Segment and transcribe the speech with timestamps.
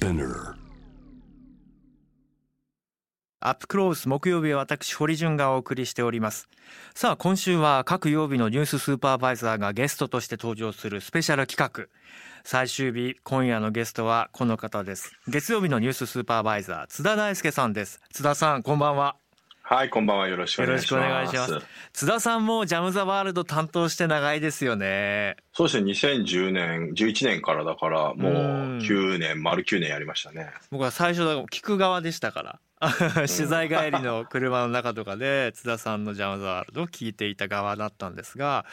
[0.00, 0.54] Spinner
[3.40, 6.48] アップクロース木曜日は私堀潤がお送りしております。
[6.94, 11.88] さあ今週は各曜日のニューススーパーバイザーがゲストとして登場するスペシャル企画。
[12.44, 15.12] 最終日今夜のゲストはこの方です。
[15.28, 18.00] 月曜日のニューススーパーバイザー津田大輔さんです。
[18.10, 19.19] 津田さんこんばんは。
[19.72, 20.26] はい、こんばんは。
[20.26, 21.52] よろしくお願いします。
[21.52, 30.50] ます津田さんもジャムザワールド担当して長いですよねそうですね、2010年、11年からだから、もううん9年、丸9年やりましたね。
[30.72, 32.60] 僕は最初だ聞く側でしたから
[33.14, 38.66] 取材帰りの車の中とかで津田さんのジャム・ザ・ワールドを聞いていた側だったんですが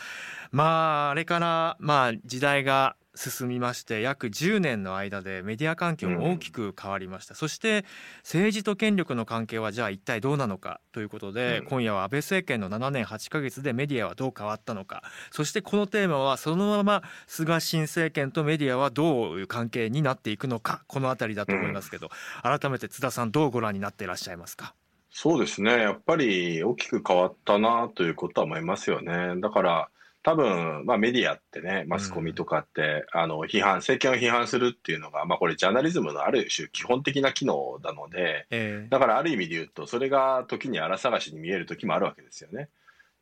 [0.52, 7.84] まああれからまあ時代が進みまして約10年の間でメディア環境も大きく変わりました、そして
[8.24, 11.66] 政治と権力の関係はじゃあ一体どうなのかということで、うん。
[11.66, 15.04] 今夜は安倍政権の7年8ヶ月でメディアはどう変わったのか。
[15.32, 20.84] そしてこのテーマはそのまま菅新政権とメディアはどういう関係になっていくのか。
[20.88, 22.10] この辺りだと思いますけど、
[22.44, 24.74] 改めて津田さんどうご覧になっていらっしゃいますか？
[25.10, 29.40] そうですね、やっぱり大きく変わったなということは思いますよね。
[29.42, 29.90] だから、
[30.28, 42.68] 多分、まあメディアってね、マスコミとかって、あの、批判、政権を批判するっていうのが、まあこれジャーナリズムのある種基本的な機能なので、えだからある意味で言うと、それが時に荒探しに見える時もあるわけですよね。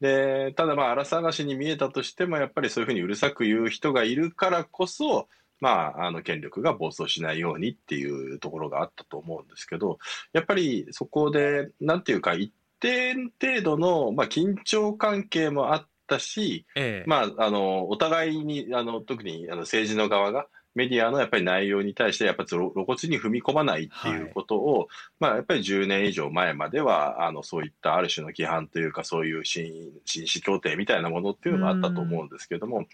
[0.02, 5.28] で、ただまあ荒探しに見えたとしても、やっぱりそういうふうにうるさく言う人がいるからこそ、
[5.59, 10.00] まあ、あの権力が暴走しないようにっていうところがあったと思うんですけど、
[10.34, 17.09] やっぱりそこで、なんていうか、一定程度の、まあ、緊張関係もあったし、ええ。
[17.09, 24.89] まあ、あの、お互いに、あの、特にあの政治の側が、メディアのやっぱり内容に対して、やっぱり露露骨に踏み込まないっていうことを、
[25.22, 29.72] まあ、やっぱり10年以上前までは、あの、そういったある種の規範というか、そういう紳
[30.03, 32.86] 紳士協定みたいなものっていうのがあったと思うんですけども、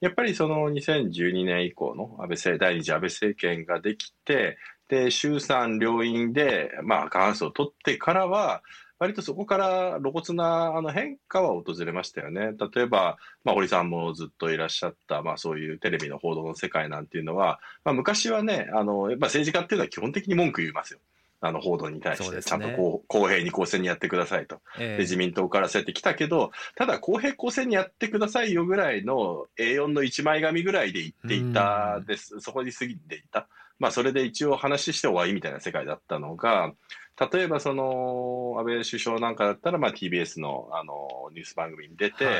[0.00, 8.62] やっぱりその2012年以降の安倍政、第二次安倍政権ができて、で、衆参両院で、まあ、過半数を取ってからは、
[8.98, 12.52] 割とそこから露骨なあの変化は訪れましたよね。
[12.74, 21.00] 例えば、まあ、堀さんもずっといらっしゃった、まあ、そういうテレビの報道の世界なんていうのは、まあ、昔はね、あの、やっぱ政治家っていうのは基本的に文句言いますよ。
[21.40, 24.60] あの、報道に対して、ちゃんとこう公平に公正にやってくださいと。
[24.78, 32.40] えで、自民党からそうやってきたけど、ただ公平公正にやってくださいよぐらいの A4 の一枚紙ぐらいで言っていたです。
[32.40, 33.46] そこに過ぎていた。
[33.78, 36.72] まあ、それで一応話して終わりみたいな世界だったのが、
[37.32, 42.34] 例えばその、安倍首相なんかだったら、まあ、TBS のあの、ニュース番組に出て、はい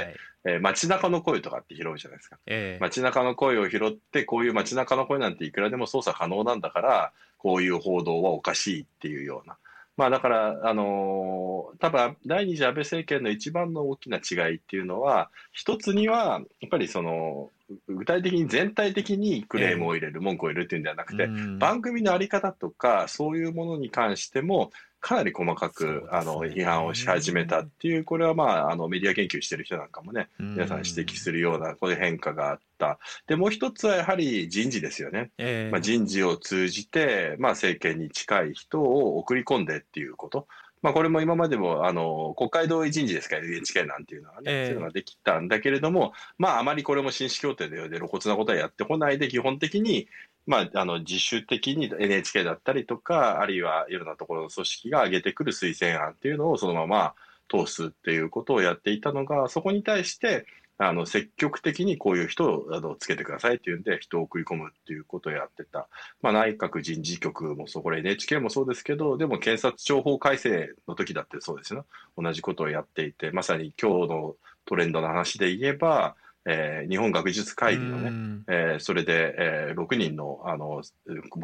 [0.45, 2.39] えー街中の声とかって拾うじゃないですか。
[2.47, 9.59] ええ街中の声を拾って、こういう街中の声なんていくらでも操作可能なんだから、こういう報道はおかしいっていうような。
[9.97, 17.51] まあだから、あのー多分第二次安倍政権の一番の大きな違いっていうのは、一つには、やっぱりその、
[17.87, 24.71] 具体的に全体的にクレームを入れる、文句を入れるっていうんではなくて、うん番組のあり方とか、そういうものに関しても、
[25.01, 32.99] かなり細かく、ねあの批判をし始めたっていう、これはまあ、あのメディア研究してる人なんかもね、皆さん指摘するような、こういう変化があった。
[33.27, 35.31] で、もう一つはやはり人事ですよね。
[35.39, 40.47] ええまあ、人事を通じて、まあ、政権に近い人を送り込んでっていうこと。
[40.83, 44.65] まあ、これも今までも、あの、国会同意人事ですから NHK なんていうのはね、ええ。
[44.67, 50.09] そういうのができたんだけれども、まあ、あまりこれも紳士協定のようで露骨なことはやってこないで、基本的に、
[50.47, 57.15] まあ、あの、自主的に NHK だったりとか、あるいはいろんなところの組織が上げてくる推薦案っていうのをそのまま
[57.49, 60.47] 通すっていうことをやっていたのが、そこに対して、
[60.79, 65.89] あの、積極的にこういう人をあのつけてくださいっていうんで、人を送り込むっていうことをやってた。
[66.23, 71.85] まあ、内閣人事局もそう、これ NHK もそうですけど、でも検察庁法改正の時だってそうですよ。
[72.17, 76.15] 同じことをやっていて、まさに今日のトレンドの話で言えば、
[76.51, 80.81] えー日本学術会議のね、うんえーそれで、えー6人の、あの、も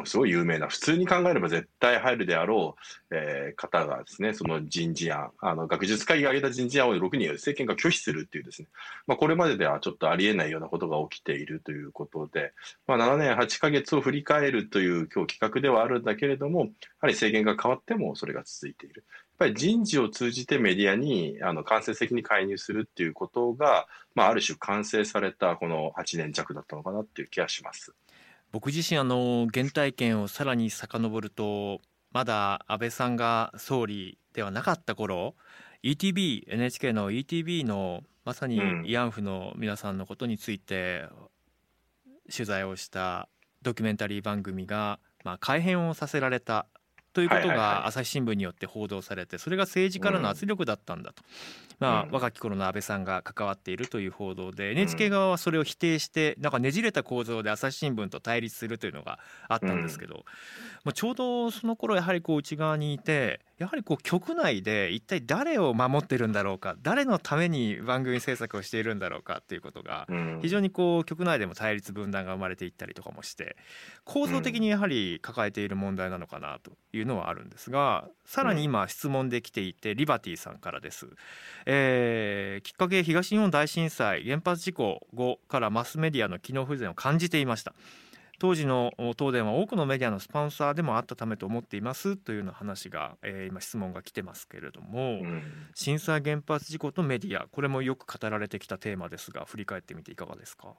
[0.03, 2.75] うすごい有名な、普通に考えれば絶対入るであろ
[3.11, 8.67] う、えー方がですね、その人事案、あの、学術会議が挙げた人事案を6人政権が拒否するっていうですね、
[9.05, 12.53] まあ、これまでではちょっとありえないようなことが起きているということで、
[12.87, 16.65] まあ、7年8ヶ月を振り返るという今日企画ではあるんだけれども、や
[17.01, 19.03] はり政権が変わってもそれが続いている。
[19.37, 27.93] やっぱり人事を通じてメディアにあの間接的に介入するっていうことが、まあ、ある種完成されたこの8年弱だったのかなっていう気がします。
[28.53, 31.81] 僕自身あの原体験をさらに遡ると
[32.13, 35.35] まだ安倍さんが総理ではなかった頃
[35.83, 41.03] ETB NHK の ETB のまさにうん慰安婦の皆さんのことについて
[42.33, 43.27] 取材をした
[43.61, 46.67] ドキュメンタリー番組が、まあ、改編をさせられた
[47.15, 51.23] ということが朝日新聞によって報道されてそれが政治からの圧力だったんだと
[51.79, 60.25] まあ、若き頃の安倍さんが関わっているという報道で NHK 側はそれを否定してなんかねじれた構造で朝日新聞と対立するというのがあったんですけど、
[60.83, 70.07] まあ、ちょうどその頃やはりこう内側にいてやはりこう局内で一体誰を守ってるんだろうか誰のために番組制作をしているんだろうかっていうことが
[70.41, 73.55] 非常にこう局内でも対立分断が生まれていったりとかもして
[74.03, 81.07] 構造的にやはり抱えている問題なのかなというのはあるんですがさらに今質問できていてリバティさんからです。
[81.65, 87.73] えー、きっかけ東日本大震災原発事故後からマスメディアの機能不全を感じていました。
[88.37, 95.41] 当時の東電は多くのメディアのスポンサーでもあったためと思っていますというような話が、えー、今質問が来てますけれども、うん、
[95.73, 100.73] 震災原発事故とメディアこれもよく語られてきたテーマですが振り返ってみていかがですか？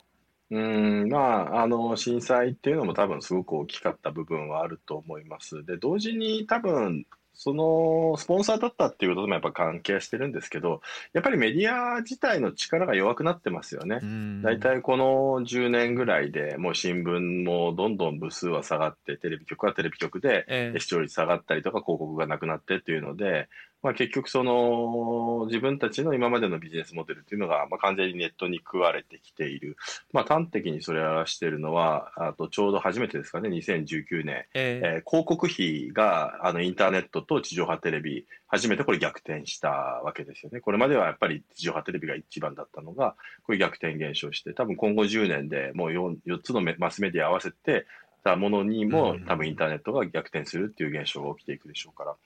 [0.50, 5.64] うんまあ、あの震災っていうのも多分すごく大きかった部分はあると思います。
[5.64, 7.06] で同時に多分
[7.38, 10.80] そのスポンサーだったっていうことともやっぱ関係してるんですけど、
[11.12, 14.00] やっぱりメディア自体の力が弱くなってますよね。
[14.42, 15.04] 大体この
[15.46, 23.48] 10年ぐらいでもう新聞もどんどん部数は下がって、テレビ局はテレビ局で視聴率下がったりとか広告がなくなってっていうので、
[23.86, 29.76] まあ、結局その自分たちの今までのビジネスモデルっていうのがまあ完全にネットに食われてきている、
[30.12, 33.48] まあ、端的にそれを表しているのはあとちょうど初めてですかね。
[33.48, 40.58] 2019年、えー、えー、広告費があのインターネットと地上波テレビ初めてこれ逆転したわけですよね。
[40.58, 47.86] これまではやっぱり地上波テレビが一番だったのがこれ逆転現象して多分今後10年でもう 4, 4つのマスメディア合わせて
[48.26, 52.16] たものにも多分インターネットが逆転するっていう現象が起きていくでしょうから。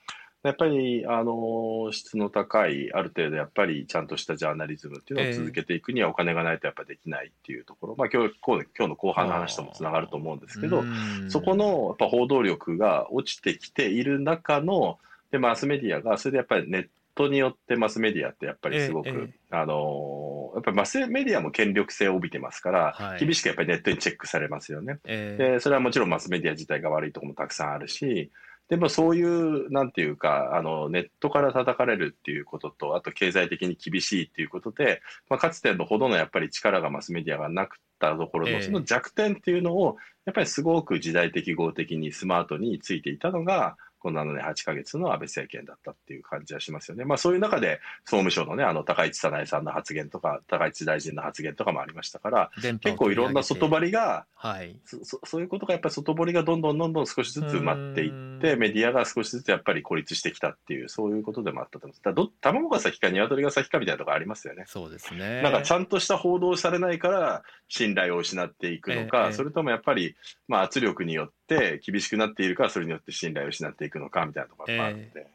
[0.43, 10.83] やっぱり、あの、質の高い、ある程度やっぱりちゃんとしたジャーナリズムっていうのを続けていくにはお金がないとやっぱできないっていうところ、まあ今日、今日の後半の話ともつながると思うんですけど、
[11.29, 14.99] そこのやっぱ報道力が落ちてきている中の、
[15.31, 25.01] で、マスメディアが、それでやっぱりネットによってマスメディアってやっぱりすごく、あの、やっぱりマスメディアも権力性を帯びてますから、厳しくやっぱりネットにチェックされますよね。
[25.05, 28.31] で、それはもちろんマスメディア自体が悪いところもたくさんあるし、
[28.71, 47.05] でもそういう、なんていうか、あの、ネットから叩かれるっていうことと、あと経済的に厳しいっていうことで、まあ、かつてのほどのやっぱり力がマスメディアがなくったところの、その弱点っていうのを、やっぱりすごく時代的合的にスマートについていたのが、この7年8か月の安倍政権だったっていう感じはしますよね。
[47.05, 62.03] まあそういう中で総務省のね、あの高市早苗さんの発言とか、高市大臣の発言とかもありましたから、結構いろんな外張りが、はい、そそういうことがやっぱり外堀がどんどんどんどん少しずつ埋まっていって、メディアが少しずつやっぱり孤立してきたっていう、そういうことでもあったと思います。
[62.03, 64.65] だど卵が先か鶏が先かみたいなところありますよね。
[64.67, 65.43] そうですね。
[65.43, 70.17] なんかちゃんとした報道されないから信頼を失っていくのか、ええ、それともやっぱり、
[70.49, 75.11] まあ圧力によってって厳しくなっているかそれによって信頼を失っていくのかみたいなところがあって。
[75.15, 75.27] え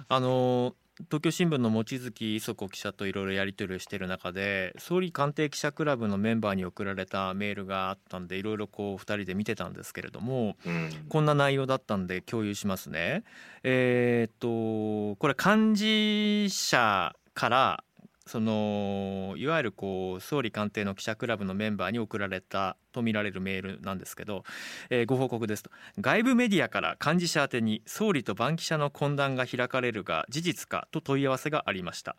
[0.00, 0.74] ー、あの
[1.06, 13.24] 東京新聞の望月磯子記者といろいろやり取りをしている中で総理官邸記者クラブのメンバーに送られたメールがあったんでいろいろこう2人で見てたんですけれども、うん、こんな内容だったんで共有しますね。
[13.62, 17.84] えー、っとこれ幹事社から
[18.30, 24.44] そのいわゆるこう総理官邸の記者クラブのメンバーに送られたとみられるメールなんですけど、
[24.88, 25.70] えー、ご報告ですと。
[25.98, 32.14] 外部メディアから幹事社宛に総理と番記者の懇談が開かれるが事実かと問い合わせがありました。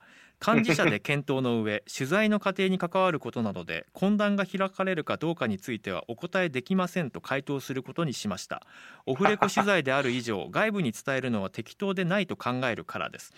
[0.46, 8.64] 幹事社で検討の上 取材の過程に関わることなどで懇談が開かれるかどうかについてはお答えできませんと回答することにしました。
[9.06, 13.34] オフレコ取材である以上外部に伝えるのは適当でないと考えるからです。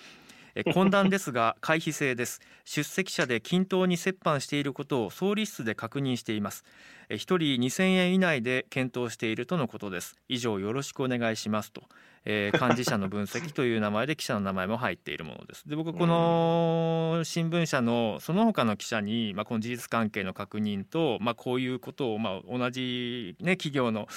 [0.56, 2.40] 懇談ですが回避制です。
[2.64, 6.64] 出席者で均等に折半していることを総理室で確認しています。
[7.10, 11.84] 1人2000円以内で検討しているとのことです以上よろしくお願いしますと
[12.26, 15.68] えー、 幹事社の分析という名前で記者の名前も入っているものです。
[15.68, 24.08] で僕この新聞社のその他の記者に、まあ、この事実関係の確認と、まあ、こういうことを、まあ、同じ、ね、企業の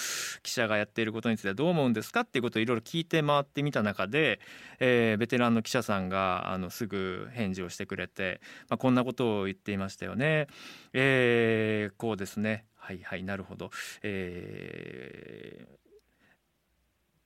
[0.43, 4.40] 記者がやっていることについてどう思うんですかっていうことをいろいろ聞いて回ってみた中で、
[4.78, 10.47] えー、ベテランの記者さんがあのすぐ返事をしてくれて、まあ、こんなことを言っていましたよね。
[10.93, 13.71] えー、こうですねはいはいなるほど。
[14.02, 15.87] えー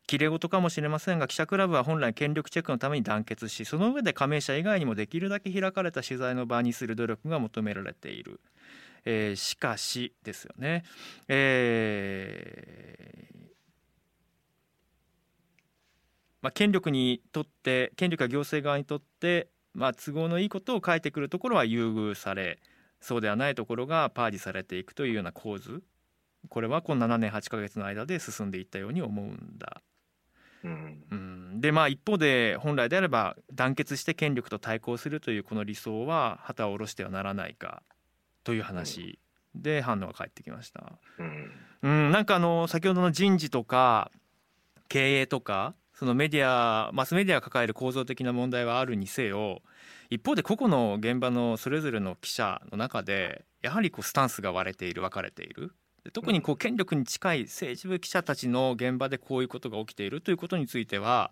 [0.06, 8.40] きれ事かもしれませんが記者クラブは本来権力チェックのために団結しその上で加盟者以外にもできるだけ開かれた取材の場にする努力が求められている、
[9.04, 10.82] えー、しかしですよね、
[11.28, 13.40] えー
[16.42, 22.58] まあ、権力にとって権力や行政側にとって、まあ、都合のいいことを書いてくるところは優遇され
[23.00, 25.82] そうではないところがパージされていくというような構図。
[26.48, 29.82] これはこの7年8か月の間で進んでいったように思うんだ。
[30.64, 31.04] うん。
[31.10, 37.82] うん、でまあ一方で本来であれば団結して権力と対抗するというこの理想は旗を下ろしてはならないか
[38.44, 39.18] という話
[39.54, 40.98] で反応が返ってきました。
[41.18, 41.50] うん。
[41.82, 44.10] うん、なんかあの先ほどの人事とか
[44.88, 49.62] 経営とかそのメディアマスメディアが抱える構造的な問題はあるにせよ
[50.10, 55.72] 一方で個々の現場のそれぞれの記者の中でやはりこうスタンスが割れている分かれている
[56.04, 61.30] で特にこう権力に近い政治部記者たちの現場でこういうことが起きているということについては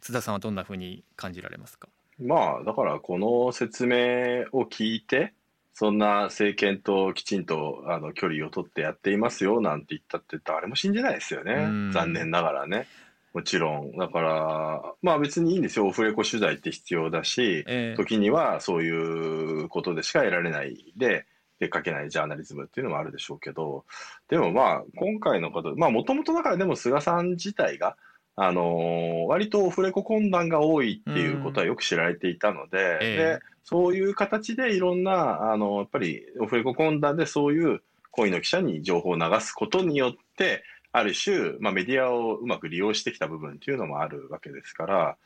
[0.00, 1.88] 津田さんはどんなふうに感じられますか？
[2.20, 5.34] まあ、だからこの説明を聞いて、
[5.72, 11.92] そんな政権ときちんとあの距離を取ってやっていますよなんて言ったって誰も信じないですよねうん。
[11.92, 12.88] 残念ながらね。
[13.34, 13.92] もちろん。
[13.96, 15.86] だから、まあ別にいいんですよ。
[15.86, 21.26] オフレコ取材って必要だし、ええ時にはそういうことでしか得られないで、
[21.60, 23.84] で書けないジャーナリズムっていうのもあるでしょうけど、
[24.28, 27.96] でもまあ今回のこと、まあもともとだからでも菅さん自体が、
[28.36, 37.82] あのー割とオフレコ懇談が多いっていうことはよく知られていたので、ええでそういう形でいろんな、あのやっぱりオフレコ懇談でそういう
[38.12, 40.62] 恋の記者に情報を流すことによって、
[40.98, 45.16] ある種、まあ、メディアをうまく利用してきた部分っていうのもあるわけですから、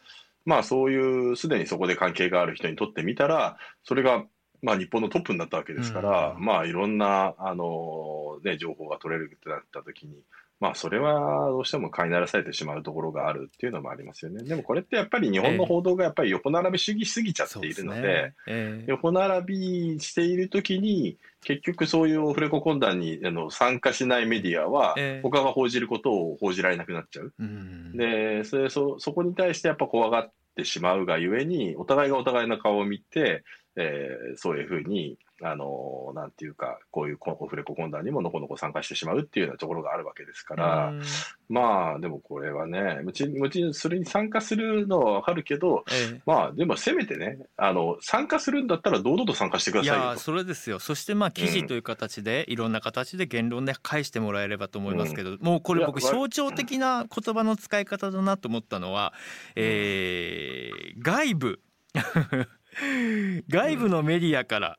[0.44, 4.24] まあそういうすでにそこで関係がある人にとってみたら、それが
[4.62, 6.44] まあ日本のトップになったわけですから、うん。
[6.44, 10.14] まあいろんな、あのね、情報が取れるってなった時に、
[10.62, 14.44] まあそれはどうしても飼いならされてしまうところがあるっていうのもありますよね。
[14.44, 27.34] でもこれってやっぱり日本の報道がやっぱり横並び主義しすぎちゃっているので、そうすねええ横並びしているときに、結局そういうオフレコ懇談にあの参加しないメディアはええ、他が報じることを報じられなくなっちゃう。
[27.40, 33.42] うんで、それそ、そこに対してやっぱ怖がってしまうがゆえに、お互いがお互いの顔を見て、
[33.74, 41.02] えーそういうふうに、あのなんていうか、こういうオフレコ懇談にものこのこ参加してしまうっていうようなところがあるわけですから、うん。
[41.48, 46.20] まあ、でもこれはね、もちもちろんそれに参加するのはわかるけど、ええ。
[46.26, 50.08] まあ、でもせめてね、あの、参加するんだったら堂々と参加してくだいさいよと。
[50.10, 50.78] やそれですよ。
[50.78, 59.12] そしてまあ記事という形で、いろんな形で言論で返してもらえればと思いますけど、もうこれ僕象徴的な言葉の使い方だなと思ったのは、
[59.56, 61.60] えー外部。
[63.48, 64.78] 外部のメディアから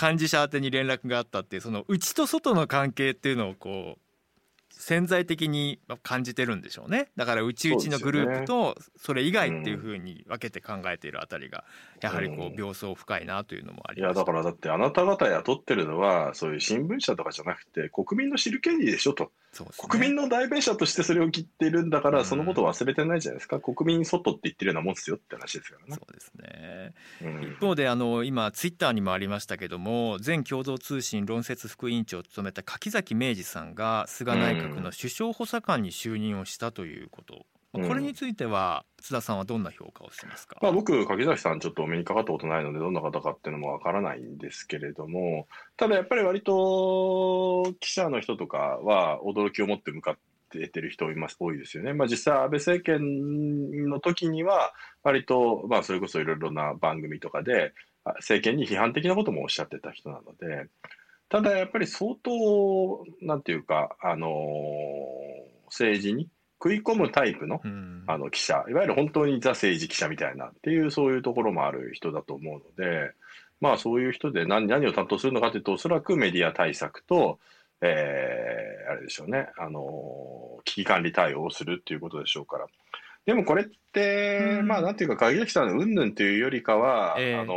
[0.00, 4.00] 幹事社宛てに連絡があったっていうその内と外の関係っていうのをこう
[4.70, 7.08] 潜在的に感じてるんでしょうね。
[7.16, 11.64] だから内々のグループとそれ以外っていうふうに分けて考えているあたりが
[12.02, 12.56] やはりこううん。
[12.56, 19.32] 秒相深いなというのもあいや、りましただからだってあなた方雇ってるのは、そういう新聞社とかじゃなくて、国民の知る権利でしょと。
[19.56, 19.88] そうですね。
[19.88, 22.24] 国民の代弁者としてそれを切ってるんだから、うん。
[22.24, 23.58] そのことを忘れてないじゃないですか。
[23.60, 25.94] 国民外って言ってるようなもんですよって話ですからね。
[25.94, 26.00] そ。
[26.08, 26.94] うですね。
[27.22, 27.42] うん。
[27.42, 37.40] 一方であの今ツイッターにもありましたけども前共同通信論説副委員長を務めた柿崎明治さんが菅内閣の首相補佐官に就任をしたということ、うん
[37.72, 45.46] これについては津田さんはどんな評価をしますか、まあ、僕、柿崎さん、ちょっとお目にかかったことないので、どんな方かっていうのもわからないんですけれども、
[45.76, 51.92] ただやっぱり割と記者の人とかは驚きを持って向かっててる人います多いですよね。
[51.92, 60.68] まあ、実際、安倍政権の時には、割と、まあ、それこそいろいろな番組とかで、あ政権に批判的なこともおっしゃってた人なので、
[61.28, 64.28] ただやっぱり相当、なんていうか、あの
[65.66, 66.28] 政治に
[66.62, 73.12] 食い込むタイプのうんあの記者、いわゆる本当にザ政治記者みたいなっていう、そういうところもある人だと思うので、
[73.60, 77.38] まあそういう人で何何を担当するのかというと、おそらくメディア対策と、
[77.80, 82.66] えーあれでしょうね、あの危機管理対応をするっていうことでしょうから。
[83.26, 84.68] でもこれって、うん。
[84.68, 87.34] まあなんていうか、鍵崎さんのうんぬんというよりかは、ええ。
[87.34, 87.54] あの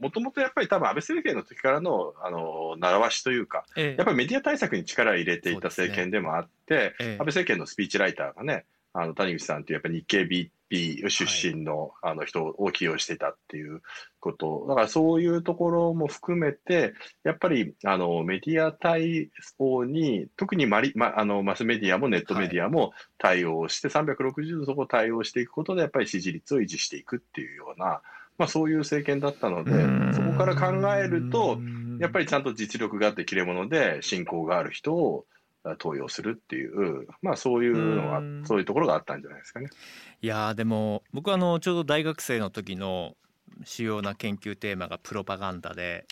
[0.00, 3.96] もともとやっぱり多分安倍政権の時からの、あの習わしというか、ええ。
[3.98, 7.12] やっぱりメディア対策に力を入れていた政権でもあって、ええ。
[7.14, 10.24] 安倍政権のスピーチライターがね、あの谷口さんっていうやっぱり日経
[10.70, 13.82] 出身の,、あの人を起用してたっていう
[14.20, 16.94] こと、だからそういうところも含めて、
[17.24, 28.02] やっぱりあのメディア対応に、特にマリ、ま、あのマスメディアもネットメディアも対応して、360度そこを対応していくことで、やっぱり支持率を維持していくっていうような、
[28.36, 29.72] まあ、そういう政権だったので、
[30.14, 31.58] そこから考えると、
[31.98, 35.26] やっぱりちゃんと実力があって切れ者で信仰がある人を
[35.68, 39.68] あ登用するっていう、まあそういうのがうん、そういうところがあったんじゃないですかね。
[40.20, 43.16] いやーでも僕はあのちょうど大学生の時の
[43.64, 46.06] 主要な研究テーマがプロパガンダで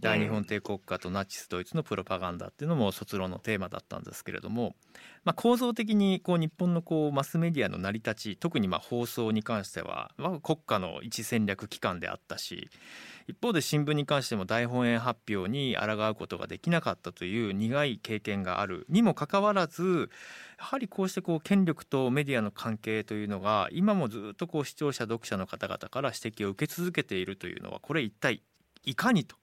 [0.00, 4.76] 大日本帝国家とナチスドイツのプロパガンダっていうのも卒論のテーマだったんですけれども、
[5.24, 12.70] まあ、構造的にこう日本のこうマスメディアの成り立ち特にまあ放送に関しては、まあ、国家の一戦略機関であったし
[13.26, 20.10] 一方で新聞に関しても大本営発表に抗うことができなかったという苦い経験があるにもかかわらず
[20.60, 28.42] やはりこうしてこう権力とメディアの関係というのが今もずっとこう視聴者読者の方々から指摘を受け続けているというのはこれ一体
[28.84, 29.36] いかにと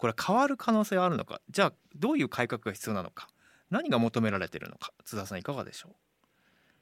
[0.00, 1.42] これ変わる可能性はあるのか？
[1.50, 3.28] じゃあどういう改革が必要なのか？
[3.70, 4.92] 何が求められているのか？
[5.04, 5.90] 津田さんいかがでしょ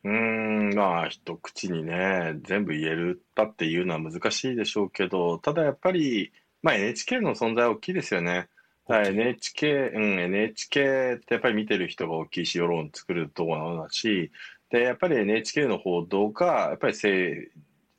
[0.05, 0.09] う？
[0.09, 6.31] うんまあ一口にね全部言えるたっていうのは難しいでしょうけどただやっぱり、
[6.63, 8.49] まあ、NHK の存在は大きいですよね。
[8.89, 14.31] NHK、うん、NHK ってやっぱり見てる人が大きいし、世論作るところだし、
[14.71, 17.51] で、やっぱり NHK の報道が、やっぱり政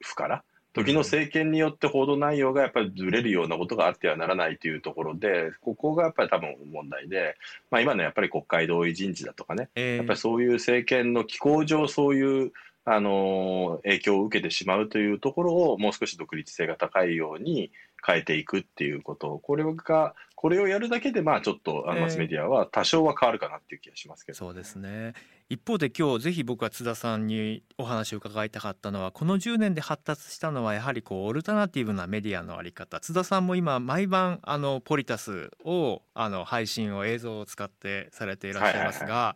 [0.01, 7.35] 府から、時の政権によって報道内容がやっぱりずれるようなことがあってはならないというところで、ここがやっぱり多分問題で、
[7.71, 12.51] まあ、今のやっぱり国会同意人事だとかね、えー、やっぱりそういう政権の機構上、そういう
[12.85, 17.71] あの影響を受けてしまうというところをもう少し独立性が高いように
[18.05, 25.13] 変えていくっていうこと、これが、これをやるだけで、まあちょっとあのマスメディアは多少は変わるかなっていう気がしますけど、ね、そうですね。
[25.49, 32.99] 一方で今日ぜひ僕は津田さんにお話を伺いたかったのはこの10年で発達したのはやはりこうオルタナティブなメディアのあり方。
[32.99, 39.35] 津田さんも今毎晩あのポリタスをあの配信を映像を使ってされていらっしゃいますが、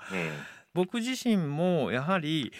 [0.73, 2.53] 僕自身もやはり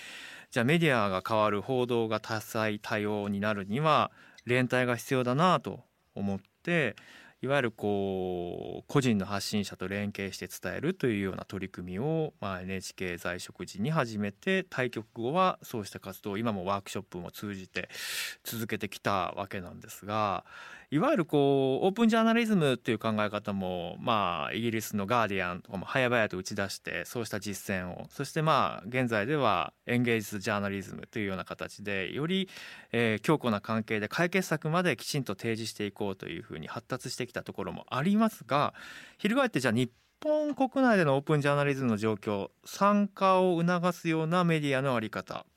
[0.52, 4.12] じゃあメディアが変わる報道が多彩多様になるには
[4.46, 5.84] 連帯が必要だなと
[6.16, 6.96] 思って
[7.44, 17.90] いわゆるこう個人の発信者と連携して伝えるというような取り組みを、まあ、NHK 在職時に始めて対局後はそうした活動を今もワークショップも通じて
[18.46, 20.46] 続けてきたわけなんですが
[20.94, 28.06] いわゆるこうオープンジャーナリズムという考え方もまあイギリスのガーディアンとかも早々と打ち出してそうした実践を。
[28.12, 32.48] そしてまあ現在ではエンゲージスジャーナリズムというような形でより、
[32.92, 38.76] えー、強固な関係で解決策まできちんと提示していこうというふうに発達してきたところもありますが
[39.18, 39.90] 翻ってじゃあ日
[40.24, 45.48] 本国内でのオープンジャーナリズムの状況参加を促すようなメディアの在り方。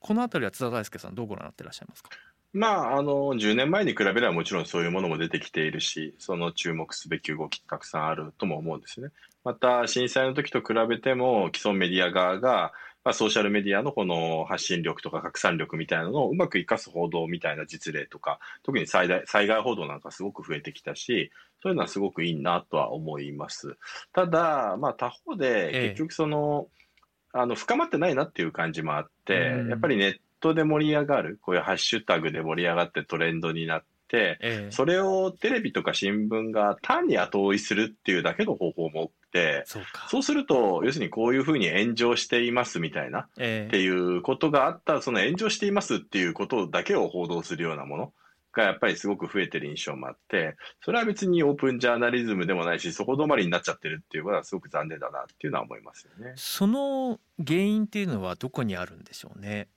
[0.00, 2.10] この辺りは津田大輔さんどうご覧になってらっしゃいますか？
[2.52, 9.08] まあ、あの、10年前に比べればもちろんそういうものも出てきているし、その注目すべき動きたくさんあるとも思うんですね。
[9.42, 12.72] また、震災の時と比べても、既存メディア側が、
[13.04, 21.30] まあ、ソーシャルメディアのこの発信力とか拡散力みたいなのをうまく活かす報道みたいな実例とか、特に災害災害報道なんかすごく増えてきたし、
[21.62, 23.76] そういうのはすごくいいなとは思います。
[24.12, 39.64] ただ、まあ、他方で、結局その、ええ、あの、深まってないなっていう感じもあって、やっぱりネットで盛り上がる、こういうハッシュタグで盛り上がってトレンドになって、ええ、それをテレビとか新聞が単に後追いするっていうだけの方法も多くて、
[40.08, 48.12] そうすると、要するにこういうふうに炎上していますみたいな、え、っていうことがあった、その炎上していますっていうことだけを報道するようなもの。
[48.52, 56.34] がやっぱりすごく増えてる印象もあって、それは別にオープンジャーナリズムでもないし、そこ止まりになっちゃってるっていうことはすごく残念だなっていうのは思いますよね。
[56.36, 59.68] その原因っていうのはどこにあるんでしょうね？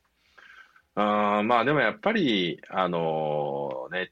[0.96, 4.08] あまあでもやっぱり、あのネッ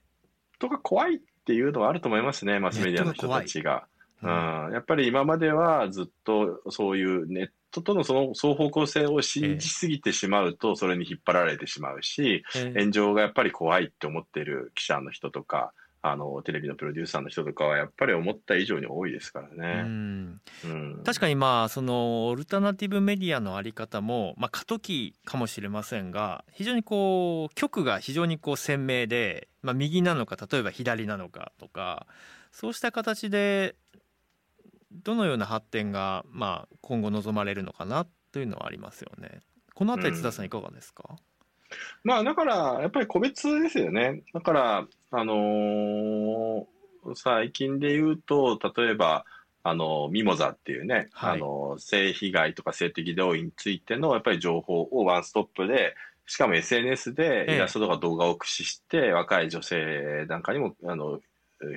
[0.59, 3.87] トが怖いっていうのはあると思いますね、マスメディアの人たちが。
[4.21, 4.29] うん、
[4.73, 15.73] やっぱり今まではずっとそういうネットとのその双方向性を信じすぎてしまうと、それに引っ張られてしまうし、炎上がやっぱり怖いって思ってる記者の人とか、
[16.05, 19.83] あのテレビのプロデューサーの人とかはやっぱり思った以上に多いですからね。
[19.85, 32.05] うん、うん、確かにまあそのオルタナティブメディアのあり方もまあ過渡期かもしれませんが非常にこう局が非常にこう鮮明で、まあ、右なのか例えば左なのかとか
[32.51, 33.75] そうした形で
[34.91, 39.39] どのような発展がまあ今後望まれるのかなというのはありますよね。
[39.73, 41.15] このあたり津田さんいかがですか、うん
[42.03, 44.23] まあ、だから、やっぱり個別ですよね。
[44.33, 46.65] だから、あのー、
[47.15, 49.25] 最近で言うと、例えば、
[49.63, 61.19] あの、ミモザっていうね、はい、あの、性被害とか性的同意についての、やっぱり情報をワンストップで、しかも SNS でイラストとか動画を駆使して、若い女性なんかにも、あの、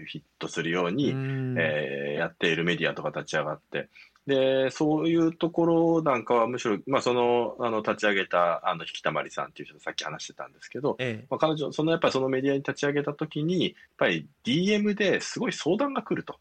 [0.08, 3.88] ヒットするように、えー、やっているメディアとか立ち上がって、
[4.26, 16.38] で、そういうところなんかはむしろ、まあ、その、あの、立ち上げた、あの、引きたまりさんっていう人さっき話してたんですけど、ええ、まあ、彼女、そのやっぱりそのメディアに立ち上げたときに、やっぱり DM ですごい相談が来ると。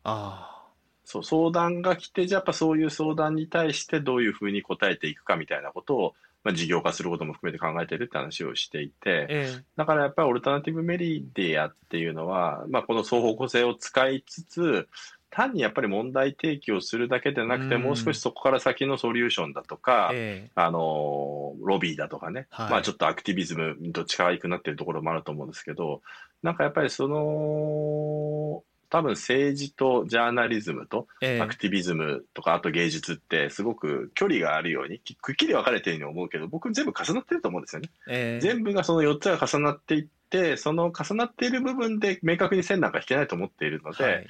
[1.03, 14.87] そう、相談が来て、じゃあやっぱそういう相談に対してどういうふうに答えていくかみたいなことを、まあ、事業化することも含めて考えてるって話をしていて、ええ、だからやっぱりオルタナティブメディアっていうのは、まあ、この双方向性を使いつつ、
[15.35, 17.81] 単にやっぱり問題提起をするだけでなくて、うん。
[17.81, 22.69] もう少しそこから先のソリューションだとか、えあのロビーだとかね、はい。
[22.71, 26.01] まあちょっとアクティビズムにどっちかがいくなってるところもあると思うんですけど、
[26.41, 31.41] なんかやっぱりその、多分政治とジャーナリズムとええ。
[31.41, 37.89] アクティビズムとか、あと芸術ってすごく距離があるように、きくっきり分かれてるように思うけど、僕全部重なってると思うんですよね。
[38.07, 38.41] ええ。
[38.41, 44.27] 全部がその4つが重なっていって、その重なっている部分で明確に線なんか引けないと思っているので、はい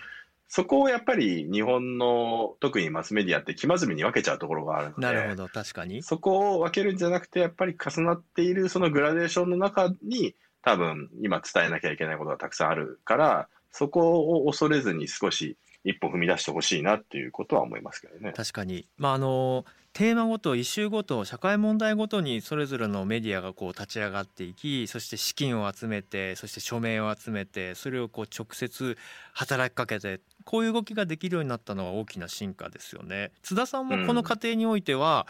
[0.47, 18.33] そこをやっぱり日本の特にマスメディアって気まずみに分けちゃうところがあるので、なるほど確かにそこを分けるんじゃなくて、やっぱり重なっているそのグラデーションの中に、多分今伝えなきゃいけないことがたくさんあるから、そこを恐れずに少し一歩踏み出してほしいなっていうことは思いますけどね。
[18.35, 28.97] 確かにまああのテーマごとイシューごと社会問題ごとにそれぞれのメディアがこう立ち上がっていきそして資金を集めてそして署名を集めてそれをこう直接
[29.31, 35.27] 働きかけてこういう動きができるようになったのは大きな進化ですよね津田さんもこの過程においては、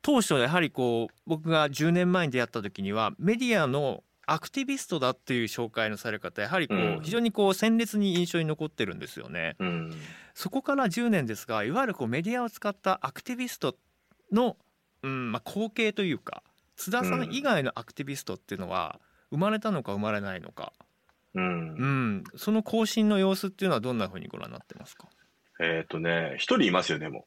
[0.00, 9.56] 当初やはりこう僕が10年前に出会った時にはメディアのアクティビストだっていう紹介のされ方やはりこう、うん非常にこう鮮烈に印象に残ってるんですよね。
[9.58, 9.92] うん。
[10.34, 13.74] そこから10年ですがいわゆるこうメディアを使ったアクティビスト
[14.32, 14.56] の、
[15.02, 16.42] うんまあ、後継というか
[16.76, 20.72] 津田さん以外のアクティビストっていうのは生まれたのか生まれないのか、
[21.34, 21.40] う。
[21.40, 25.08] うんん、その更新の様子っていうのはどんなふうにご覧になってますか？
[25.60, 27.24] えっ、とね、一人いますよね、もう。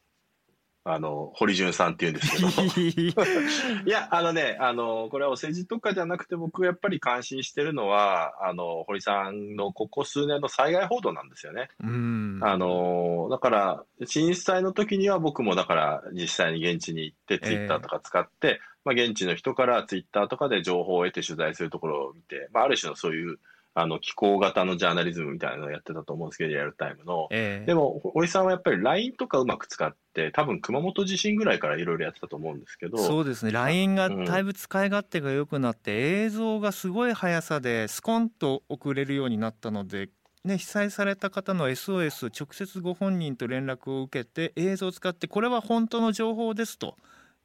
[0.83, 2.47] あの、堀潤さんっていうんですけど。
[3.85, 11.69] いや、あのね、あの、これはお政治とかじゃなくて、僕やっぱり関心してるのは、あの、堀さんのここ数年の災害報道なんですよね。
[11.83, 23.37] うんあの、だから、震災の時には僕もだから実際に現地に行って、ツイッターとか使って、まあ現地の人からツイッターとかで情報を得て取材するところを見て、まあある種のそういう、
[23.73, 27.27] あの、気候型のジャーナリズムみたいなのをやってたと思うんですけど、リアルタイムの。
[27.31, 27.65] ええ。
[27.65, 33.51] でも、堀さんはやっぱり LINE とかうまく使って、多分熊本地震ぐらいからいろいろやってたと思うんですけど、そうですね。
[33.51, 40.09] LINE がだいぶ使い勝手が良くなって、映像がすごい速さでスコンと送れるようになったので、
[40.43, 46.95] ね、被災された方の SOS 直接ご本人と連絡を受けて映像を使ってこれは本当の情報ですと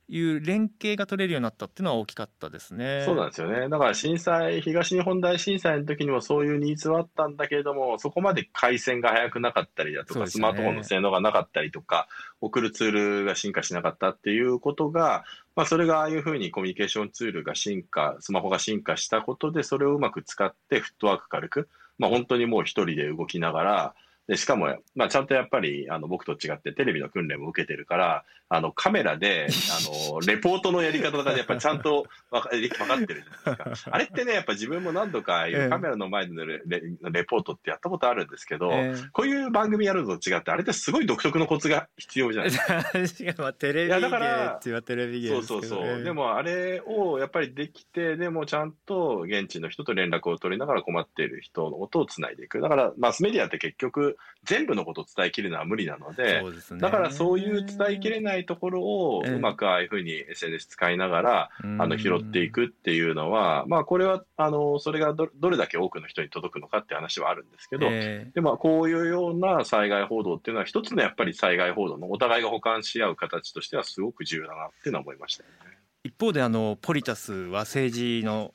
[0.08, 3.02] いう連携が取れるようになったっていうのは大きかったですね。
[3.04, 3.68] そうなんですよね。
[3.68, 12.06] だから震災、東日本大震災の時にもそういうニーズはあったんだけれども、そこまで回線が速くなかったりだとか、ねスマートフォンの性能がなかったりとか、
[12.40, 15.24] 送るツールが進化しなかったっていうことが、
[15.56, 23.94] まあそれがああいうふうにコミュニケーションツールが進化、スマホが進化したことで、それをうまく使ってフットワーク軽く、まあ本当にもう一人で動きながら、
[24.28, 33.90] で、しかも、まあ、ちゃんとやっぱり、あの、僕と違ってテレビの訓練も受けてるから、あの、カメラで、あの、 レポートのやり方とかでやっぱりちゃんとわか分かってるじゃないですか。
[33.92, 43.30] あれってね、やっぱ自分も何度かカメラの前でのレレレポートってやったことあるんですけど、えこういう番組やるのと違って、あれってすごい独特のコツが必要じゃないですか。
[43.30, 45.98] えまあテレビ芸いやだからってテレビ芸そうですけどそうそう。
[45.98, 52.60] ねでもあれをやっぱりできて、でもちゃんと現地の人と連絡を取りながら困っている人の音をつないでいく。
[52.60, 56.78] だからマスメディアって結局全部のことを伝えきるのは無理なので、ね。
[56.78, 61.82] だからそういう伝えきれないところをええうまくああいうふうに SNS 使いながら、うん。
[61.82, 75.78] あの拾っていくっていうのは、まあこれはあのそれがどどれだけ多くの人に届くのかって話はあるんですけど、えでもこういうような災害報道っていうのは一つのやっぱり災害報道のお互いが補完し合う形としてはすごく重要だなっていうのは思いましたよね。
[76.04, 78.54] 一方であのポリタスは政治の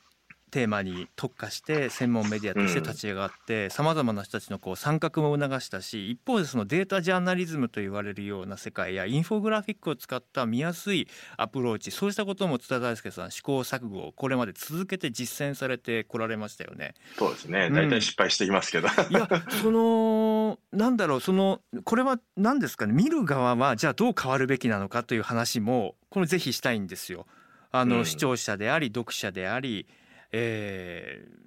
[0.52, 16.96] テーマに特化して専門メディアとして立ち上がってさまざまな人たちのこう参画も促したし一方でそのデータジャーナリズムと言われるような世界やインフォグラフィックを使った見やすいアプローチそうしたことも津田大輔さん試行錯誤をこれまで続けて実践されてこられましたよね。
[17.18, 17.68] そうですね。
[17.70, 18.88] うん大体失敗してきますけど。
[18.88, 19.30] いや
[19.62, 27.26] そのなんだろうそのこれは何ですかね見る側はじゃあどう変わるべきなのかという話もこれぜひしたいんですよ。
[27.72, 29.88] あの、うん視聴者であり読者であり、
[30.32, 31.42] えー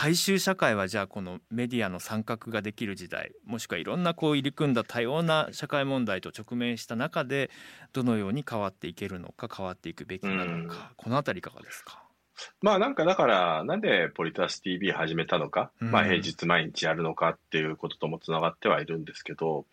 [0.00, 7.50] 大衆社会はじゃあこのメディアの参画ができる時代もしくはいろんなこう入り組んだ多様な社会問題と直面した中で
[7.92, 12.00] どのように変わっていけるのか変わっていくべきなのか、このあたりいかがですか？
[12.62, 15.90] まあなんかだから、なんでポリタス TV 始めたのか、うん。
[15.90, 19.66] まあ平日毎日やるのかっていうことともつながってはいるんですけど、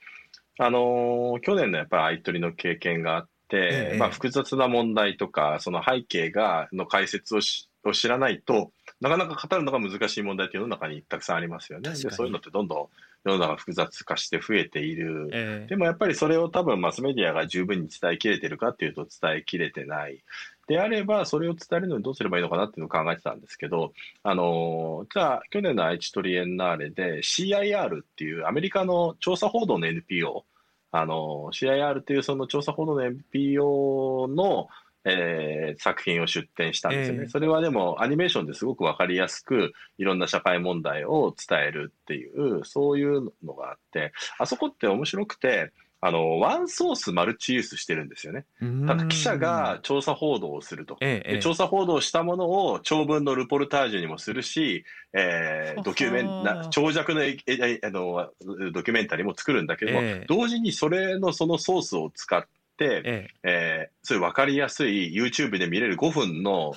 [0.58, 3.98] あのー去年のやっぱり相取りの経験があって、ええ。
[4.00, 8.72] まあ複雑な問題とか、その背景が、の解説をし、を知らないと、
[9.02, 11.90] なかなか語るのが難しい問題っていうの中にたくさんありますよね。
[11.90, 12.88] でそういうのってどんどん
[13.26, 15.30] 世の中複雑化して増えている。
[15.34, 20.24] えー、でもやっぱりそれを多分マスメディアが十分に伝えきれてるかっていうと伝えきれてない。
[20.68, 23.94] であれば、それを伝えるのにどうすればいいのかなっていうのを考えてたんですけど、
[24.24, 30.44] あのじゃあ、去年の愛知トリエンナーレで CIR っていうアメリカの調査報道の NPO、
[30.92, 34.70] あの CIR っていうその調査報道の NPO の
[35.06, 48.46] えー、作品を出展したんですよね、えー、それはでもアニメーションですごく分かりやすくいろんな社会問題を伝えるっていうそういうのがあってあそこって面白くてあのワンソースマルチユースしてるんですよね。
[48.86, 57.38] だ記者が調査報道をすると、ええ、調査報道したものを長文のルポルタージュにもするし、えー、ドキュメンな長尺のえ
[57.84, 58.30] あの
[58.72, 62.48] ドキュメンタリーも作るんだけども、え、同時にそれのそのソースを使って、
[62.80, 63.28] ええ。
[63.44, 66.74] えー、そういう分かりやすい YouTube で見れる5分の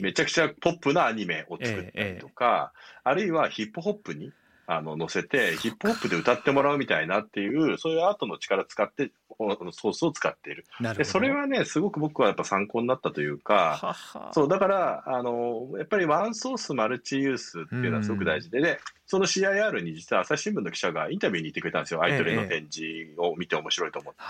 [0.00, 2.72] めちゃくちゃポップなアニメを作ったりとか、
[3.04, 4.32] あるいはヒップホップに
[4.66, 9.10] あの載せて、ヒップホップで歌ってもらうみたいなっていう、そういうアートの力使って、
[9.72, 10.64] ソースを使っている。
[10.96, 13.96] でそれはね、すごく僕はやっぱ参考になったというか、
[14.32, 22.02] そう、だから、あの、やっぱりワンソースマルチユースっていうのはすごく大事で、で、その CIR に実は朝日新聞の記者がインタビューに行ってくれたんですよ。
[22.02, 24.20] アイトレの展示を見て面白いと思って。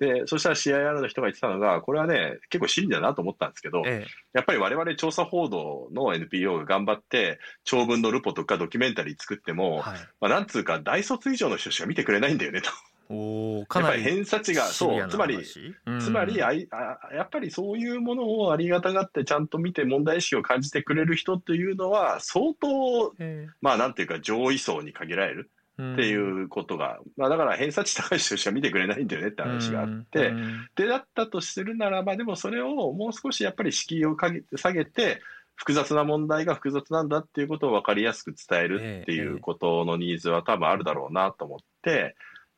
[0.00, 12.70] ええ、で、そしたら CIR の人が言ってたのが、これはね、結構真理だなと思ったんですけど、え、やっぱり我々調査報道の NPO が頑張って、長文のルポとかドキュメンタリー作っても、はい、まあ、なんつうか大卒以上の人しか見てくれないんだよねと。
[13.10, 23.14] おかなりやっぱり偏差値が、そう、つまり、つまりあいあ、やっぱりそういうものをありがたがってちゃんと見て問題意識を感じてくれる人っていうのは、相当、
[23.60, 25.50] まあなんていうか上位層に限られる。
[25.74, 30.32] っていうことが、まあ、だから偏差値高い人しか見てくれないんだよねって話があって、
[30.76, 35.20] でだったとするならばでもそれをもう少しやっぱり敷居をかげ下げて
[35.56, 42.14] 複雑な問題が複雑なんだっていうことを分かりやすく伝えるっていうことのニーズは多分あるだろうなと思って、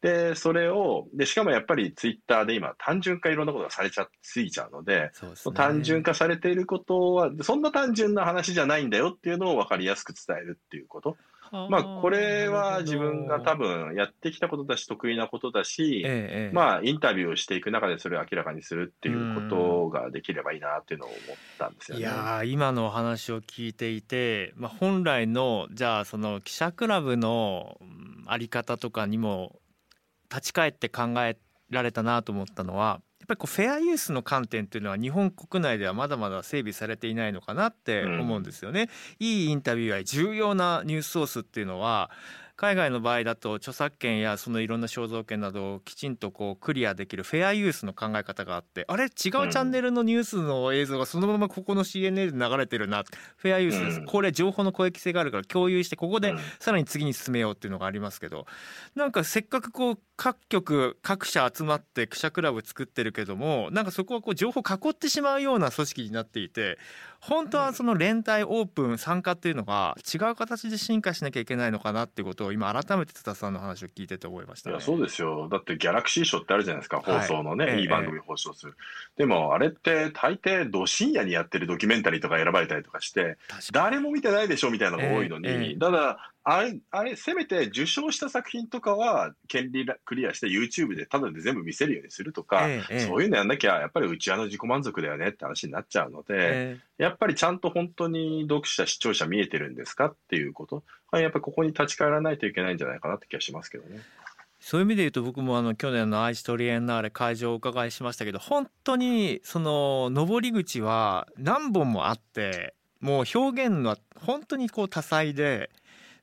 [0.06, 11.16] で、それを、で、しかもやっぱりツイッターで今単純化いろんなことがされちゃ、すぎちゃうので、でね、単純化されていることは、そんな単純な話じゃないんだよっていうのを分かりやすく伝えるっていうこと。
[11.52, 21.20] まあ、これは自分が多分やってきたことだし、得意なことだし、ええ、まあ、インタビューをしていく中でそれを明らかにするっていうことができればいいなっていうのを思っ
[21.58, 22.02] たんですよね。
[22.02, 27.78] いや今のお話を聞いていて、まあ、本来の、じゃあ、その記者クラブの
[28.26, 29.60] あり方とかにも
[30.30, 31.38] 立ち返って考え
[31.70, 38.88] られたなと思ったのはやっぱりこうフェアユースの観点っていうのは日本国内ではまだまだ整備されていないのかなって思うんですよね。
[39.20, 42.10] うん、いいインタビューや重要なニュースソースっていうのは
[42.56, 53.04] 海外の場合だと著作権やそのいろんな肖像権などをきちんとこうクリアできるフェアユースの考え方があってあれ違うチャンネルのニュースの映像がそのままここの CNN で流れてるな
[53.36, 54.02] フェアユースです。
[54.06, 58.46] これ情報の公益性があるから共有してここでさらに次に進めようっていうのがありますけど
[58.94, 66.78] なんかせっかくこう各局各社集まって記者クラブ作ってるけどもなんかそこはこう情報囲ってしまうような組織になっていて
[67.28, 75.48] 本当はその連帯オープン参加っていうのが違う形で進化しなきゃいけないのかなっていうことを今改めて津田さんの話を聞いてて思いました、ね、いやそうですよ。
[75.48, 78.82] だってギャラクシー賞ってあるじゃないですか放送のね、はい、いい番組放送する、え
[79.18, 83.38] え、でもあれって大抵ど深夜にやってるドキュメンタリーとか選ばれたりとかして
[83.72, 100.84] 誰も見てないでしょみたいなのが多いのに、え、ただあれ、あれ、せめて受賞した作品とかは、権利クリアして YouTube でただで全部見せるようにするとか、ええ、そういうのやんなきゃ、やっぱりうちわの自己満足だよねって話になっちゃうので、え、やっぱりちゃんと本当に読者、視聴者見えてるんですかっていうこと、
[101.18, 104.00] やっぱりここに立ち返らないといけないんじゃないかなって気がしますけどね。
[104.60, 115.70] そういう意味で言うと僕もあの去年の愛知トリエンナーレ会場をお伺いしましたけど本当にその上り口は何本もあってもう表現の本当にこう多彩で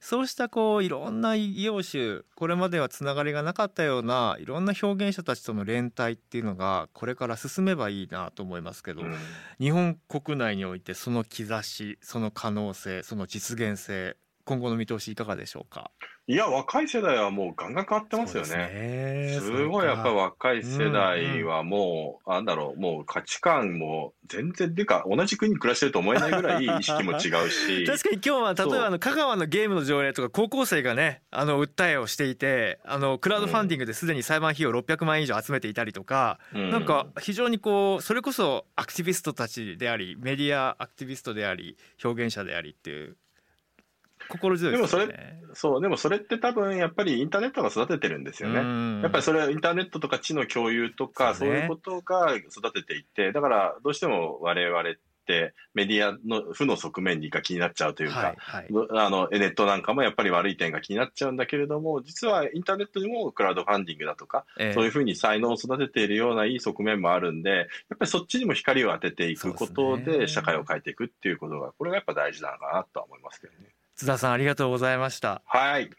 [0.03, 9.15] そうしたこういろんな異業種これまではつながりがなかったようないろんな表現者たちとの連帯っていうのがこれから進めばいいなと思いますけど、うん、
[9.61, 15.89] 日本国内においてその兆しその可能性その実現性今後の見通しいかがでしょうか？
[16.25, 19.37] いや、若い世代はもうガンガン変わってますよね。
[19.41, 19.65] すね。
[19.65, 22.37] ごいやっぱり若い世代はもう、うん。
[22.37, 27.83] うん、なんだろう、もう価値観も全然、でか、同じ国に暮らしてると思えないぐらい意識も違うし。
[27.85, 43.17] 確かに今日は、例えばあの香川のゲームの条例とか高校生がね、あの訴えをしていて、あのクラウドファンディングですでに裁判費用600万円以上集めていたりとか、うん、なんか非常にこう、それこそアクティビストたちであり、メディアアクティビストであり、表現者でありっていう
[44.29, 49.01] 心強いで、ね、もそれ、そう、でもそれって多分やっぱりインターネットが育ててるんですよね。
[49.01, 58.67] やっぱりそれはインターネットとか知の共有とか、そう、ね,、いうことが育てていって、だからどうしても我々っってメディアの負の側面が気になっちゃうというか、はいはい。
[58.91, 64.73] あのネットなんかもやっぱり悪い点が気になっちゃうんだけれども実はインターネットにもクラウドファンディングだとか、ええ。
[64.73, 73.69] そういうふうに才能を育てているようないい側面もあるんでやっぱりそっちにも光を当てていくことで社会を変えていくっていうことがこれがやっぱ大事なのかなとは思いますけどね。
[73.95, 75.89] 津田さんありがとうございましたはい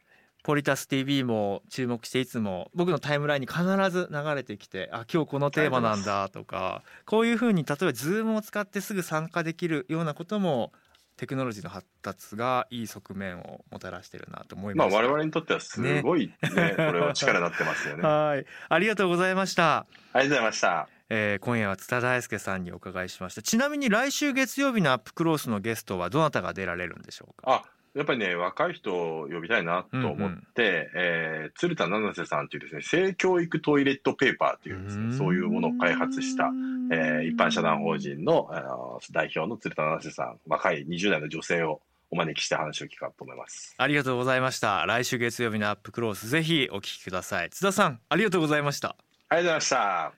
[0.43, 10.73] ポリタス TV も注目していつも僕のタイムラインに必ず流れてきてあ今日このテーマなんだとかこういうふうに例えば Zoom を使ってすぐ参加できるようなことも
[11.17, 15.03] テクノロジーの発達がいい側面をもたらしてるなと思いまあました。
[15.03, 18.03] 我々にとってはすごいねこれは力になってますよね。
[18.05, 19.87] あ はい、ありがとうございました。
[20.15, 20.89] りがとうございました。
[21.11, 23.43] えー今夜は津田大介さんにお伺いしました。
[23.43, 27.45] ちなみに来週月曜日のアップクロースのゲストはどなたが出られるんでしょうか？
[27.47, 36.51] あやっぱりね、若い人を呼びたいなと思って、えー鶴田七瀬さんというですね、性教育トイレットペーパーというですね、そういうものを開発した、
[36.91, 41.81] えー一般社団法人の、あの代表の鶴田七瀬さん、若い20代の女性を
[42.11, 43.75] お招きして話を聞こうと思います。
[43.79, 44.85] ありがとうございました。
[44.87, 47.51] 来週月曜日のアップクロースぜひお聞きください。
[47.51, 48.97] 津田さんありがとうございました。
[49.29, 50.13] ありがとうございました。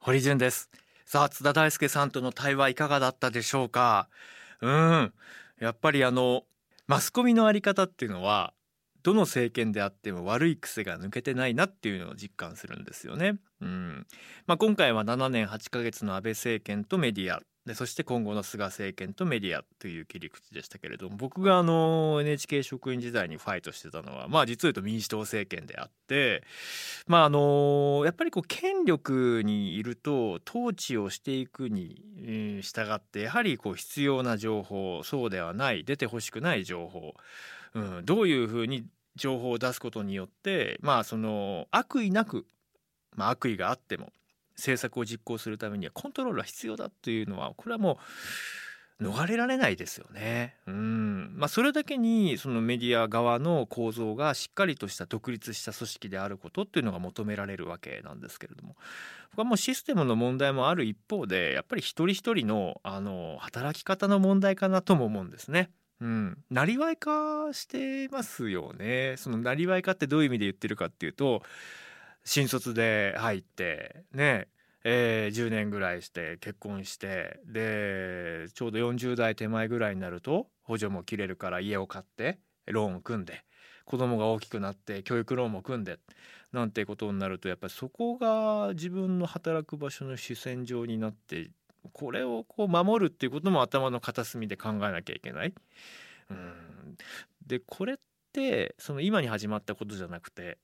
[0.00, 0.68] 堀潤です
[1.04, 4.08] さあ津田大介さんとの対話いかがだったでしょうか？
[4.60, 5.12] うん
[5.62, 6.42] やっぱりあの
[6.88, 8.52] マスコミのあり方っていうのは
[9.04, 13.36] どの政権であっても悪い癖が抜けてないなっていうのを実感するんですよね。
[13.62, 14.06] うん。
[14.46, 17.40] まあ、今回は7年8ヶ月の安倍政権とメディア。
[17.66, 26.42] でそして今後の菅政権とメディアという切り口でしたけれども僕があの NHK 職員時代にファイトしてたのはまあ実を言うと民主党政権であって
[27.06, 32.02] まああのやっぱりこう権力にいると統治をしていくに
[32.62, 37.14] 従ってやはりこう必要な情報そうではない出てほしくない情報、
[37.74, 42.44] うん、どういうふうに情報を出すことによってまあその悪意なく、
[43.14, 44.12] まあ、悪意があっても
[44.56, 47.96] 政策を実行するためにはコントロールは必要だというのはこれはもう
[49.02, 50.54] 逃れられないですよね。
[50.66, 58.76] うんまあ、それだけにそのメディア側の構造がしっかりとした独立した組織であることっていうのが求められるわけなんですけれども
[59.30, 65.70] 僕はもうシステムの問題もある一方でやっぱり一人一人のあの働き方の問題かなとも思うんですね。
[66.00, 69.14] うん、なりわい化してますよね。
[69.18, 71.42] そのなりわい化ってどういう意味で言ってるかっていうと
[72.24, 74.48] 新卒で入ってね
[74.84, 83.44] えー10年ぐらいして結婚してでちょうど40代手前ぐらいになると補助も切れるから家を買ってローンを組んで
[83.84, 85.98] 子供が大きくなって教育ローンも組んで
[86.52, 91.50] なんてことになるとやっぱりそこが自分の働く場所の主戦場になって
[91.92, 95.54] これをこう守るっていうことも頭の片隅で考えなきゃいけない。
[96.30, 96.96] うん
[97.46, 97.96] でこれっ
[98.32, 100.58] てその今に始まったことじゃなくて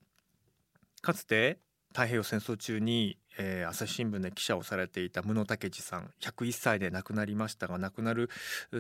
[1.01, 1.59] かつて
[1.91, 8.31] 太平洋戦争中に、えー朝日新聞で記者をされていた室武司さん101歳で亡くなりましたが亡くなる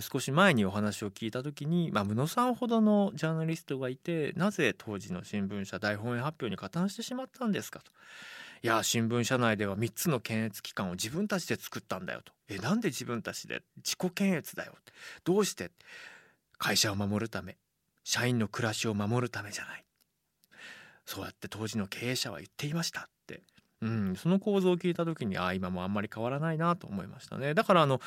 [0.01, 7.93] 少し前にお話を聞いた時に、まあ、室さんほどのジャーナリストがいてなぜ当時の新聞社大本営発表に加担してしまったんですかと。
[8.63, 12.33] いや新聞社内では3つの検閲機関を自分たちで作ったんだよと。
[12.49, 13.63] えなんで自分たちで？
[13.77, 14.75] 自己検閲だよ。
[15.25, 15.71] どうして？
[16.59, 17.57] 会社を守るため。
[18.03, 19.85] 社員の暮らしを守るためじゃない。
[21.09, 23.41] そうやって当時の経営者は言っていましたって、
[23.81, 28.03] うん、その構造を聞いた時にあ今もあんまり変わらないなと思いましたねだからあの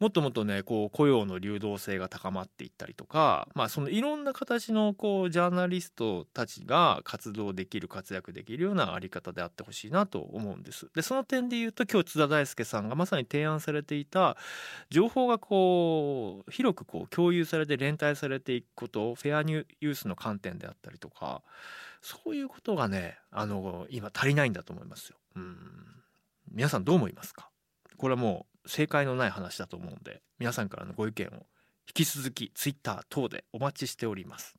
[0.00, 10.88] もっともっとねこう雇用の流動性が高まっていったりとか、まあ、そのいろんな形のこうジャーナリストたちが活動できる活躍できるようなあり方であってほしいなと思うんです。
[10.94, 14.36] でその点で言うと今日津田大介さんがまさに提案されていた
[14.90, 21.42] 情報がこう広くこう共有されて連帯されていくことフェアニュースの観点であったりとか
[22.02, 25.16] そういうことがねあの今足りないんだと思いますよ。
[25.36, 25.56] うん
[26.50, 27.48] 皆さんどう思いますか？
[27.96, 31.30] これはもう正解のない話だと思うんで皆さんからのご意見を
[31.88, 34.56] 引き続きツイッター等でお待ちしております。